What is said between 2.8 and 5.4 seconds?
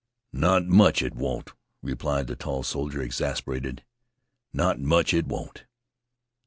exasperated. "Not much it